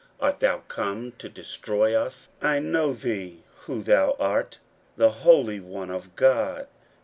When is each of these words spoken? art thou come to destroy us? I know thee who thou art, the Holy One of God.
art 0.19 0.39
thou 0.39 0.63
come 0.67 1.11
to 1.19 1.29
destroy 1.29 1.93
us? 1.93 2.31
I 2.41 2.57
know 2.57 2.91
thee 2.91 3.43
who 3.67 3.83
thou 3.83 4.15
art, 4.19 4.57
the 4.97 5.11
Holy 5.11 5.59
One 5.59 5.91
of 5.91 6.15
God. 6.15 6.65